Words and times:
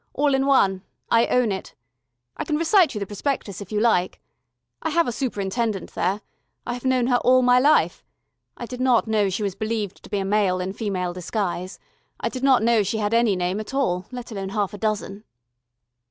All 0.15 0.33
in 0.33 0.47
one. 0.47 0.81
I 1.11 1.27
own 1.27 1.51
it. 1.51 1.75
I 2.35 2.43
can 2.43 2.55
recite 2.57 2.95
you 2.95 2.99
the 2.99 3.05
prospectus 3.05 3.61
if 3.61 3.71
you 3.71 3.79
like. 3.79 4.19
I 4.81 4.89
have 4.89 5.07
a 5.07 5.11
superintendent 5.11 5.93
there. 5.93 6.21
I 6.65 6.73
have 6.73 6.85
known 6.85 7.05
her 7.05 7.17
all 7.17 7.43
my 7.43 7.59
life. 7.59 8.03
I 8.57 8.65
did 8.65 8.81
not 8.81 9.05
know 9.05 9.29
she 9.29 9.43
was 9.43 9.53
believed 9.53 10.01
to 10.01 10.09
be 10.09 10.17
a 10.17 10.25
male 10.25 10.59
in 10.59 10.73
female 10.73 11.13
disguise. 11.13 11.77
I 12.19 12.29
did 12.29 12.41
not 12.41 12.63
know 12.63 12.81
she 12.81 12.97
had 12.97 13.13
any 13.13 13.35
name 13.35 13.59
at 13.59 13.75
all, 13.75 14.07
let 14.11 14.31
alone 14.31 14.49
half 14.49 14.73
a 14.73 14.79
dozen." 14.79 15.23